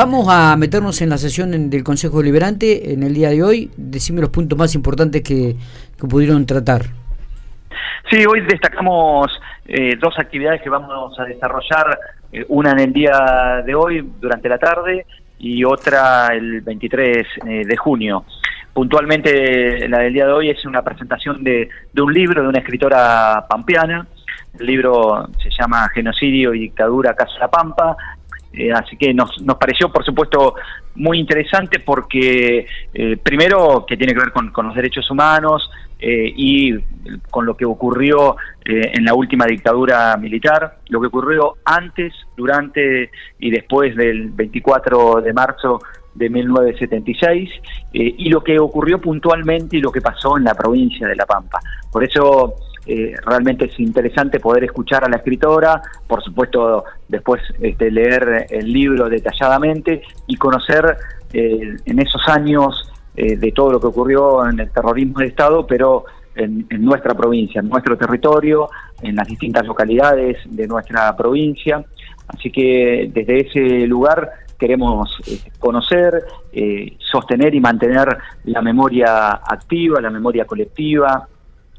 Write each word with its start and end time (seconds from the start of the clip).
vamos 0.00 0.28
a 0.30 0.56
meternos 0.56 1.02
en 1.02 1.10
la 1.10 1.18
sesión 1.18 1.68
del 1.68 1.84
Consejo 1.84 2.20
Deliberante 2.20 2.94
en 2.94 3.02
el 3.02 3.12
día 3.12 3.28
de 3.28 3.42
hoy. 3.42 3.70
Decime 3.76 4.22
los 4.22 4.30
puntos 4.30 4.58
más 4.58 4.74
importantes 4.74 5.20
que, 5.20 5.56
pudieron 6.08 6.46
tratar. 6.46 6.86
Sí, 8.10 8.24
hoy 8.24 8.40
destacamos 8.40 9.30
eh, 9.66 9.96
dos 10.00 10.18
actividades 10.18 10.62
que 10.62 10.70
vamos 10.70 11.20
a 11.20 11.24
desarrollar, 11.24 11.98
eh, 12.32 12.46
una 12.48 12.70
en 12.70 12.78
el 12.78 12.92
día 12.94 13.62
de 13.66 13.74
hoy 13.74 14.10
durante 14.18 14.48
la 14.48 14.56
tarde 14.56 15.04
y 15.38 15.64
otra 15.64 16.28
el 16.28 16.62
23 16.62 17.26
eh, 17.46 17.64
de 17.66 17.76
junio. 17.76 18.24
Puntualmente 18.72 19.86
la 19.86 19.98
del 19.98 20.14
día 20.14 20.24
de 20.24 20.32
hoy 20.32 20.48
es 20.48 20.64
una 20.64 20.80
presentación 20.80 21.44
de, 21.44 21.68
de 21.92 22.02
un 22.02 22.14
libro 22.14 22.40
de 22.40 22.48
una 22.48 22.60
escritora 22.60 23.44
pampeana, 23.46 24.06
el 24.58 24.66
libro 24.66 25.28
se 25.42 25.50
llama 25.50 25.88
Genocidio 25.94 26.54
y 26.54 26.60
Dictadura 26.60 27.14
Casa 27.14 27.38
La 27.38 27.48
Pampa, 27.48 27.96
eh, 28.52 28.72
así 28.72 28.96
que 28.96 29.14
nos, 29.14 29.40
nos 29.42 29.56
pareció, 29.56 29.92
por 29.92 30.04
supuesto, 30.04 30.54
muy 30.96 31.18
interesante 31.18 31.78
porque, 31.78 32.66
eh, 32.92 33.16
primero, 33.22 33.84
que 33.86 33.96
tiene 33.96 34.12
que 34.12 34.20
ver 34.20 34.32
con, 34.32 34.52
los 34.66 34.74
derechos 34.74 35.08
humanos 35.10 35.70
eh, 36.00 36.32
y 36.34 36.76
con 37.30 37.46
lo 37.46 37.56
que 37.56 37.64
ocurrió 37.64 38.36
en 38.64 39.04
la 39.04 39.14
última 39.14 39.46
dictadura 39.46 40.16
militar, 40.16 40.78
lo 40.88 41.00
que 41.00 41.08
ocurrió 41.08 41.56
antes, 41.64 42.12
durante 42.36 43.10
y 43.38 43.50
después 43.50 43.96
del 43.96 44.30
24 44.30 45.22
de 45.22 45.32
marzo 45.32 45.80
de 46.14 46.28
1976 46.28 47.50
y 47.92 48.28
lo 48.28 48.44
que 48.44 48.60
ocurrió 48.60 49.00
puntualmente 49.00 49.78
y 49.78 49.80
lo 49.80 49.90
que 49.90 50.00
pasó 50.00 50.36
en 50.36 50.44
la 50.44 50.54
provincia 50.54 51.08
de 51.08 51.16
La 51.16 51.26
Pampa. 51.26 51.58
Por 51.90 52.04
eso 52.04 52.54
eh, 52.92 53.14
realmente 53.24 53.66
es 53.66 53.78
interesante 53.78 54.40
poder 54.40 54.64
escuchar 54.64 55.04
a 55.04 55.08
la 55.08 55.18
escritora, 55.18 55.80
por 56.08 56.24
supuesto 56.24 56.82
después 57.06 57.40
este, 57.60 57.88
leer 57.88 58.48
el 58.50 58.72
libro 58.72 59.08
detalladamente 59.08 60.02
y 60.26 60.34
conocer 60.34 60.96
eh, 61.32 61.76
en 61.84 61.98
esos 62.00 62.20
años 62.26 62.90
eh, 63.14 63.36
de 63.36 63.52
todo 63.52 63.70
lo 63.70 63.80
que 63.80 63.86
ocurrió 63.86 64.44
en 64.44 64.58
el 64.58 64.72
terrorismo 64.72 65.20
de 65.20 65.26
Estado, 65.26 65.64
pero 65.68 66.04
en, 66.34 66.66
nuestra 66.80 67.14
provincia, 67.14 67.60
en 67.60 67.68
nuestro 67.68 67.96
territorio, 67.96 68.68
en 69.00 69.14
las 69.14 69.28
distintas 69.28 69.64
localidades 69.64 70.38
de 70.46 70.66
nuestra 70.66 71.16
provincia. 71.16 71.84
Así 72.26 72.50
que 72.50 73.08
desde 73.14 73.46
ese 73.46 73.86
lugar 73.86 74.32
queremos 74.58 75.16
conocer, 75.60 76.24
sostener 76.98 77.54
y 77.54 77.60
mantener 77.60 78.18
la 78.44 78.62
memoria 78.62 79.30
activa, 79.30 80.00
la 80.00 80.10
memoria 80.10 80.44
colectiva, 80.44 81.28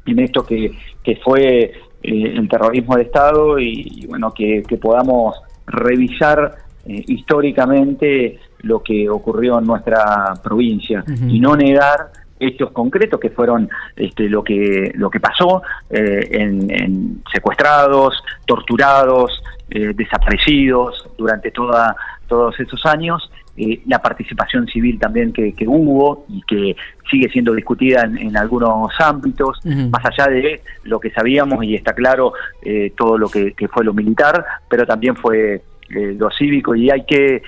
en 0.06 0.18
esto 0.18 0.44
que, 0.44 0.72
que 1.02 1.16
fue 1.16 1.72
eh, 2.02 2.34
el 2.36 2.48
terrorismo 2.48 2.96
de 2.96 3.02
Estado 3.02 3.58
y, 3.60 4.06
bueno, 4.08 4.32
que, 4.34 4.64
podamos 4.80 5.40
revisar 5.66 6.56
eh, 6.84 7.04
históricamente 7.06 8.40
lo 8.60 8.82
que 8.82 9.08
ocurrió 9.08 9.58
en 9.58 9.66
nuestra 9.66 10.34
provincia 10.42 11.04
y 11.28 11.38
no 11.38 11.54
negar 11.54 12.10
hechos 12.40 12.72
concretos 12.72 13.20
que 13.20 13.30
fueron 13.30 13.68
este, 13.94 14.28
lo 14.28 14.42
que 14.42 14.90
lo 14.96 15.08
que 15.10 15.20
pasó 15.20 15.62
eh, 15.90 16.28
en, 16.32 17.22
secuestrados, 17.32 18.22
torturados, 18.46 19.42
desaparecidos 19.68 21.08
durante 21.16 21.50
toda 21.50 21.96
todos 22.26 22.58
esos 22.60 22.84
años 22.84 23.30
eh, 23.54 23.82
la 23.86 24.00
participación 24.00 24.66
civil 24.66 24.98
también 24.98 25.30
que, 25.30 25.54
hubo 25.66 26.24
y 26.28 26.40
que 26.42 26.74
sigue 27.10 27.28
siendo 27.28 27.52
discutida 27.52 28.02
en, 28.02 28.34
algunos 28.34 28.90
ámbitos, 28.98 29.60
más 29.64 30.02
allá 30.06 30.30
de 30.30 30.62
lo 30.84 30.98
que 30.98 31.10
sabíamos 31.10 31.62
y 31.62 31.74
está 31.74 31.92
claro 31.92 32.32
eh, 32.62 32.94
todo 32.96 33.18
lo 33.18 33.28
que, 33.28 33.54
fue 33.70 33.84
lo 33.84 33.92
militar, 33.92 34.42
pero 34.70 34.86
también 34.86 35.16
fue 35.16 35.62
eh, 35.90 36.16
lo 36.18 36.30
cívico 36.30 36.74
y 36.74 36.90
hay 36.90 37.04
que 37.04 37.42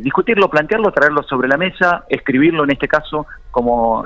discutirlo, 0.00 0.48
plantearlo, 0.48 0.92
traerlo 0.92 1.22
sobre 1.24 1.48
la 1.48 1.58
mesa, 1.58 2.04
escribirlo 2.08 2.64
en 2.64 2.70
este 2.70 2.88
caso 2.88 3.26
como 3.50 4.04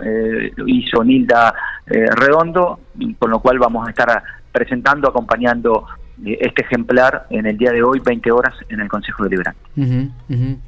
hizo 0.67 1.05
Nilda 1.05 1.55
Redondo, 1.87 2.81
con 3.19 3.31
lo 3.31 3.41
cual 3.41 3.59
vamos 3.59 3.87
a 3.87 3.91
estar 3.91 4.23
presentando, 4.51 5.09
acompañando 5.09 5.87
este 6.25 6.63
ejemplar 6.63 7.27
en 7.31 7.47
el 7.47 7.57
día 7.59 7.73
de 7.73 7.83
hoy, 7.83 8.01
20 8.05 8.31
horas, 8.31 8.55
en 8.69 8.81
el 8.81 8.89
Consejo 8.89 9.25
Deliberante. 9.25 9.61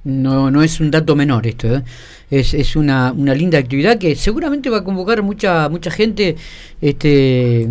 No, 0.05 0.51
no 0.51 0.63
es 0.63 0.81
un 0.81 0.91
dato 0.91 1.15
menor 1.15 1.47
esto, 1.47 1.77
¿eh? 1.77 1.83
es, 2.31 2.55
es 2.55 2.77
una, 2.77 3.13
una, 3.13 3.35
linda 3.35 3.59
actividad 3.59 3.99
que 3.99 4.15
seguramente 4.17 4.69
va 4.69 4.79
a 4.79 4.85
convocar 4.85 5.23
mucha 5.23 5.69
mucha 5.69 5.91
gente 5.91 6.37
este, 6.81 7.69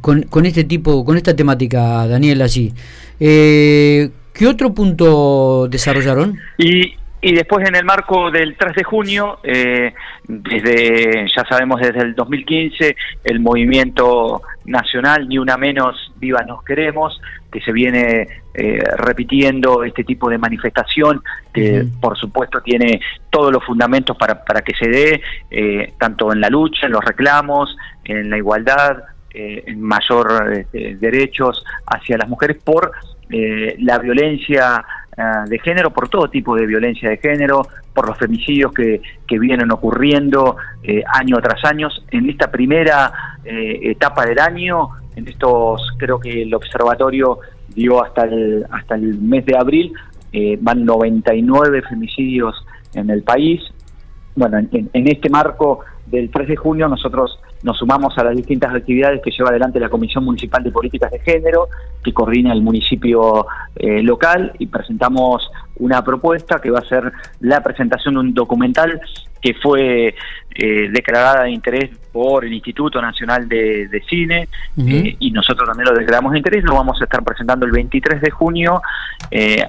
con, 0.00 0.22
con 0.22 0.46
este 0.46 0.64
tipo, 0.64 1.04
con 1.04 1.16
esta 1.16 1.34
temática, 1.34 2.06
Daniel, 2.06 2.42
así. 2.42 2.72
Eh, 3.18 4.10
¿Qué 4.32 4.46
otro 4.46 4.72
punto 4.72 5.66
desarrollaron? 5.68 6.38
Y 6.58 6.94
y 7.20 7.34
después 7.34 7.68
en 7.68 7.74
el 7.74 7.84
marco 7.84 8.30
del 8.30 8.56
3 8.56 8.76
de 8.76 8.84
junio, 8.84 9.40
eh, 9.42 9.92
desde, 10.28 11.26
ya 11.34 11.44
sabemos 11.48 11.80
desde 11.80 12.00
el 12.00 12.14
2015, 12.14 12.96
el 13.24 13.40
movimiento 13.40 14.42
nacional 14.66 15.28
Ni 15.28 15.38
Una 15.38 15.56
Menos, 15.56 16.07
Viva 16.18 16.42
Nos 16.42 16.62
Queremos, 16.64 17.20
que 17.50 17.60
se 17.60 17.72
viene 17.72 18.28
eh, 18.54 18.82
repitiendo 18.96 19.84
este 19.84 20.04
tipo 20.04 20.28
de 20.28 20.38
manifestación, 20.38 21.22
que 21.52 21.86
por 22.00 22.16
supuesto 22.18 22.60
tiene 22.60 23.00
todos 23.30 23.52
los 23.52 23.64
fundamentos 23.64 24.16
para, 24.16 24.44
para 24.44 24.62
que 24.62 24.74
se 24.74 24.88
dé, 24.88 25.22
eh, 25.50 25.92
tanto 25.98 26.32
en 26.32 26.40
la 26.40 26.48
lucha, 26.48 26.86
en 26.86 26.92
los 26.92 27.04
reclamos, 27.04 27.76
en 28.04 28.30
la 28.30 28.36
igualdad, 28.36 28.98
en 29.30 29.80
mayor 29.80 30.66
derechos 30.72 31.64
hacia 31.86 32.16
las 32.16 32.28
mujeres 32.28 32.60
por 32.64 32.90
la 33.28 33.98
violencia 33.98 34.84
Ah, 35.20 35.44
de 35.48 35.58
género, 35.58 35.90
por 35.90 36.08
todo 36.08 36.30
tipo 36.30 36.54
de 36.54 36.64
violencia 36.64 37.10
de 37.10 37.16
género, 37.16 37.66
por 37.92 38.06
los 38.06 38.16
femicidios 38.16 38.72
que, 38.72 39.02
que 39.26 39.36
vienen 39.36 39.72
ocurriendo 39.72 40.56
eh, 40.84 41.02
año 41.12 41.38
tras 41.40 41.64
año. 41.64 41.88
En 42.12 42.30
esta 42.30 42.52
primera 42.52 43.10
eh, 43.44 43.80
etapa 43.82 44.24
del 44.24 44.38
año, 44.38 44.90
en 45.18 45.28
estos, 45.28 45.82
creo 45.96 46.20
que 46.20 46.42
el 46.42 46.54
observatorio 46.54 47.40
dio 47.74 48.02
hasta 48.02 48.24
el, 48.24 48.64
hasta 48.70 48.94
el 48.94 49.18
mes 49.18 49.44
de 49.44 49.56
abril, 49.56 49.92
eh, 50.32 50.56
van 50.60 50.84
99 50.84 51.82
femicidios 51.82 52.54
en 52.94 53.10
el 53.10 53.22
país. 53.22 53.60
Bueno, 54.36 54.58
en, 54.58 55.08
este 55.08 55.28
marco 55.28 55.80
del 56.06 56.30
3 56.30 56.48
de 56.48 56.56
junio 56.56 56.86
nosotros 56.88 57.40
nos 57.64 57.76
sumamos 57.78 58.16
a 58.16 58.22
las 58.22 58.36
distintas 58.36 58.72
actividades 58.72 59.20
que 59.20 59.32
lleva 59.32 59.50
adelante 59.50 59.80
la 59.80 59.88
Comisión 59.88 60.24
Municipal 60.24 60.62
de 60.62 60.70
Políticas 60.70 61.10
de 61.10 61.18
Género, 61.18 61.68
que 62.04 62.12
coordina 62.12 62.52
el 62.52 62.62
municipio 62.62 63.46
eh, 63.74 64.00
local, 64.04 64.52
y 64.60 64.68
presentamos 64.68 65.50
una 65.76 66.04
propuesta 66.04 66.60
que 66.60 66.70
va 66.70 66.78
a 66.78 66.88
ser 66.88 67.12
la 67.40 67.60
presentación 67.60 68.14
de 68.14 68.20
un 68.20 68.34
documental 68.34 69.00
que 69.40 69.54
fue 69.54 70.14
eh, 70.54 70.88
declarada 70.90 71.44
de 71.44 71.50
interés 71.50 71.90
por 72.12 72.44
el 72.44 72.52
Instituto 72.52 73.00
Nacional 73.00 73.48
de, 73.48 74.02
Cine 74.08 74.48
eh, 74.76 75.16
y 75.18 75.30
nosotros 75.30 75.68
también 75.68 75.88
lo 75.88 75.98
declaramos 75.98 76.32
de 76.32 76.38
interés, 76.38 76.64
lo 76.64 76.74
vamos 76.74 77.00
a 77.00 77.04
estar 77.04 77.22
presentando 77.22 77.66
el 77.66 77.72
23 77.72 78.20
de 78.20 78.30
junio 78.30 78.80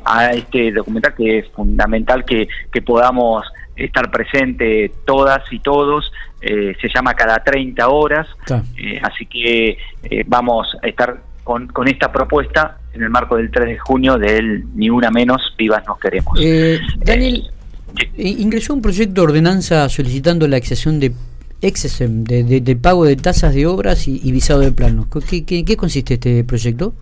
a 0.06 0.32
este 0.32 0.72
documental 0.72 1.14
que 1.16 1.40
es 1.40 1.48
fundamental 1.50 2.26
que, 2.26 2.48
que 2.72 2.82
podamos 2.82 3.46
estar 3.86 4.12
presente 4.12 4.92
todas 5.06 5.42
y 5.52 5.60
todos, 5.60 6.12
eh, 6.42 6.76
se 6.80 6.90
llama 6.94 7.14
cada 7.14 7.44
30 7.44 7.88
horas, 7.88 8.28
eh, 8.78 9.00
así 9.02 9.26
que 9.26 9.78
eh, 10.04 10.24
vamos 10.28 10.76
a 10.82 10.88
estar 10.88 11.22
con, 11.44 11.68
con, 11.68 11.88
esta 11.88 12.12
propuesta 12.12 12.78
en 12.94 13.04
el 13.04 13.10
marco 13.10 13.38
del 13.38 13.50
3 13.50 13.68
de 13.68 13.78
junio 13.80 14.18
del 14.18 14.66
Ni 14.76 14.90
Una 14.90 15.10
Menos, 15.10 15.54
Vivas 15.58 15.84
Nos 15.88 16.00
Queremos. 16.00 16.38
Daniel, 16.98 17.52
ingresó 18.18 18.74
un 18.74 18.82
proyecto 18.82 19.22
de 19.22 19.22
ordenanza 19.22 19.88
solicitando 19.90 20.48
la 20.48 20.58
accesión 20.58 21.00
de 21.00 21.14
excesem, 21.62 22.24
de, 22.24 22.76
pago 22.82 23.06
de 23.06 23.16
tasas 23.16 23.54
de 23.54 23.66
obras 23.68 24.08
y, 24.08 24.32
visado 24.32 24.62
de 24.62 24.72
planos. 24.72 25.08
¿Qué, 25.28 25.44
qué, 25.44 25.66
qué 25.66 25.78
consiste 25.78 26.16
este 26.16 26.44
proyecto? 26.44 26.94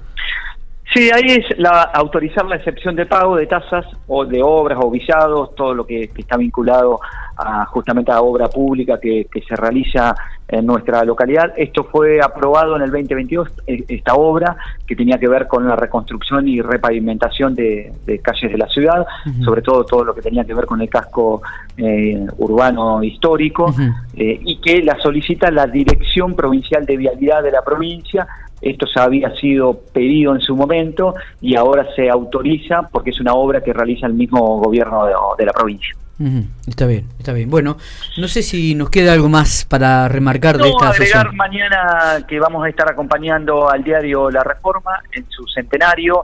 Sí, 0.94 1.10
ahí 1.14 1.26
es 1.26 1.58
la, 1.58 1.82
autorizar 1.82 2.46
la 2.46 2.56
excepción 2.56 2.96
de 2.96 3.06
pago 3.06 3.36
de 3.36 3.46
tasas 3.46 3.86
o 4.08 4.26
de 4.26 4.42
obras 4.42 4.80
o 4.82 4.90
visados, 4.90 5.54
todo 5.54 5.74
lo 5.74 5.86
que, 5.86 6.10
está 6.18 6.38
vinculado 6.38 7.02
a, 7.36 7.66
justamente 7.66 8.12
a 8.12 8.22
obra 8.22 8.48
pública 8.48 8.98
que, 9.00 9.28
se 9.48 9.56
realiza 9.56 10.16
en 10.48 10.66
nuestra 10.66 11.04
localidad. 11.04 11.52
Esto 11.58 11.84
fue 11.84 12.22
aprobado 12.22 12.78
en 12.78 12.84
el 12.84 12.92
2022, 12.92 13.50
e, 13.68 13.84
esta 13.90 14.16
obra 14.16 14.56
que 14.88 14.96
tenía 14.96 15.18
que 15.18 15.28
ver 15.28 15.46
con 15.46 15.68
la 15.68 15.76
reconstrucción 15.76 16.48
y 16.48 16.62
repavimentación 16.62 17.54
de, 17.54 17.92
calles 18.24 18.52
de 18.54 18.58
la 18.58 18.68
ciudad, 18.68 19.06
sobre 19.44 19.62
todo 19.62 19.84
todo 19.84 20.06
lo 20.06 20.16
que 20.16 20.22
tenía 20.22 20.46
que 20.46 20.54
ver 20.54 20.66
con 20.66 20.82
el 20.82 20.90
casco 20.90 21.42
eh, 21.76 22.26
urbano 22.38 23.04
histórico, 23.04 23.76
eh, 24.16 24.40
y 24.42 24.62
que 24.62 24.82
la 24.84 24.98
solicita 25.00 25.52
la 25.52 25.68
Dirección 25.68 26.34
Provincial 26.34 26.86
de 26.86 26.96
Vialidad 26.96 27.44
de 27.44 27.52
la 27.52 27.62
provincia 27.62 28.26
esto 28.62 28.86
ya 28.96 29.04
había 29.04 29.36
sido 29.36 29.80
pedido 29.94 30.34
en 30.34 30.42
su 30.42 30.56
momento 30.56 31.16
y 31.42 31.56
ahora 31.56 31.88
se 31.96 32.10
autoriza 32.10 32.90
porque 32.92 33.12
es 33.12 33.20
una 33.20 33.34
obra 33.34 33.62
que 33.62 33.74
realiza 33.74 34.08
el 34.08 34.14
mismo 34.14 34.60
gobierno 34.60 35.06
de, 35.38 35.46
la 35.46 35.54
provincia. 35.54 35.96
Está 36.66 36.88
bien, 36.88 37.06
está 37.20 37.32
bien. 37.32 37.50
Bueno, 37.50 37.78
no 38.18 38.28
sé 38.28 38.42
si 38.42 38.74
nos 38.74 38.90
queda 38.90 39.14
algo 39.14 39.30
más 39.30 39.66
para 39.66 40.08
remarcar 40.08 40.58
de 40.58 40.70
esta 40.70 40.90
agregar 40.90 41.32
mañana 41.34 42.26
que 42.28 42.40
vamos 42.40 42.66
a 42.66 42.70
estar 42.70 42.90
acompañando 42.92 43.70
al 43.70 43.84
diario 43.84 44.32
La 44.32 44.44
Reforma 44.44 45.00
en 45.12 45.26
su 45.30 45.46
centenario 45.48 46.24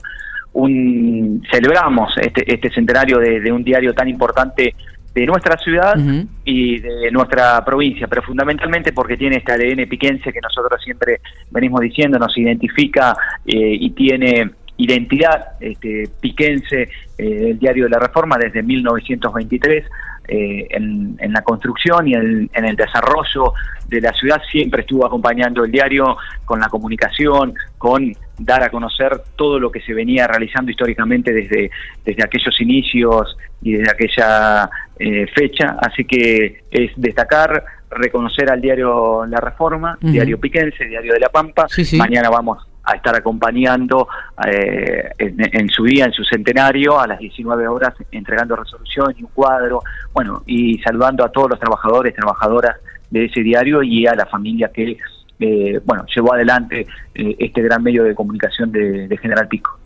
un 0.54 1.44
celebramos 1.52 2.16
este, 2.18 2.52
este 2.52 2.72
centenario 2.72 3.18
de, 3.20 3.52
un 3.52 3.64
diario 3.64 3.94
tan 3.94 4.08
importante 4.08 4.76
de 5.14 5.26
nuestra 5.26 5.58
ciudad 5.58 5.96
y 6.44 6.80
de 6.80 7.12
nuestra 7.12 7.64
provincia, 7.64 8.08
pero 8.08 8.24
fundamentalmente 8.24 8.94
porque 8.94 9.16
tiene 9.16 9.38
este 9.38 9.52
ADN 9.52 9.88
piquense 9.88 10.34
que 10.34 10.40
nosotros 10.42 10.82
siempre 10.84 11.22
venimos 11.52 11.82
diciendo, 11.82 12.18
nos 12.18 12.36
identifica 12.38 13.16
eh, 13.46 13.78
y 13.80 13.92
tiene 13.92 14.52
identidad 14.78 15.54
este, 15.60 16.10
piquense 16.20 16.90
eh, 17.18 17.50
el 17.52 17.60
diario 17.60 17.84
de 17.86 17.92
la 17.92 18.00
Reforma 18.00 18.38
desde 18.40 18.64
1923 18.64 19.86
eh, 20.26 20.68
en, 20.70 21.18
la 21.34 21.42
construcción 21.42 22.08
y 22.08 22.14
en, 22.14 22.50
el 22.54 22.76
desarrollo 22.76 23.54
de 23.88 24.00
la 24.00 24.14
ciudad. 24.14 24.42
Siempre 24.50 24.82
estuvo 24.82 25.06
acompañando 25.06 25.66
el 25.66 25.72
diario 25.72 26.18
con 26.46 26.60
la 26.60 26.70
comunicación, 26.70 27.54
con 27.78 28.14
dar 28.40 28.64
a 28.64 28.70
conocer 28.70 29.22
todo 29.36 29.60
lo 29.60 29.70
que 29.70 29.82
se 29.82 29.94
venía 29.94 30.26
realizando 30.26 30.72
históricamente 30.72 31.34
desde, 31.34 31.70
desde 32.06 32.24
aquellos 32.24 32.60
inicios 32.62 33.38
y 33.62 33.74
desde 33.74 33.92
aquella 33.92 34.70
eh, 35.04 35.28
fecha. 35.36 35.76
Así 35.82 36.06
que 36.06 36.64
es 36.72 36.92
destacar, 36.96 37.64
reconocer 37.90 38.50
al 38.50 38.62
diario 38.62 39.26
La 39.26 39.40
Reforma, 39.40 39.98
diario 40.00 40.40
Piquense, 40.40 40.86
diario 40.86 41.14
de 41.14 41.20
La 41.20 41.30
Pampa. 41.30 41.68
Mañana 41.98 42.30
vamos 42.30 42.66
a 42.86 42.96
estar 42.96 43.14
acompañando 43.16 44.08
eh, 44.48 45.10
en, 45.18 45.70
su 45.70 45.84
día, 45.84 46.06
en 46.06 46.14
su 46.14 46.24
centenario, 46.24 47.00
a 47.00 47.08
las 47.08 47.20
19 47.20 47.68
horas, 47.68 47.94
entregando 48.12 48.56
resolución 48.56 49.14
y 49.18 49.24
un 49.24 49.30
cuadro, 49.34 49.82
bueno, 50.14 50.44
y 50.46 50.80
saludando 50.80 51.26
a 51.26 51.30
todos 51.30 51.50
los 51.50 51.60
trabajadores, 51.60 52.14
trabajadoras 52.14 52.78
de 53.10 53.26
ese 53.26 53.42
diario 53.42 53.84
y 53.84 54.08
a 54.08 54.16
la 54.16 54.26
familia 54.26 54.72
que, 54.74 54.98
eh, 55.40 55.80
bueno, 55.86 56.06
llevó 56.14 56.34
adelante 56.34 56.88
eh, 57.14 57.36
este 57.40 57.62
gran 57.62 57.84
medio 57.84 58.04
de 58.04 58.16
comunicación 58.16 58.72
de, 58.72 59.18
General 59.22 59.48
Pico. 59.48 59.80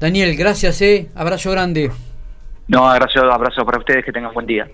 Daniel, 0.00 0.34
gracias, 0.36 0.80
eh. 0.80 1.08
abrazo 1.14 1.50
grande. 1.50 1.90
No, 2.68 2.88
abrazo, 2.88 3.20
abrazo 3.30 3.64
para 3.64 3.78
ustedes, 3.78 4.04
que 4.04 4.12
tengan 4.12 4.34
buen 4.34 4.46
día. 4.46 4.68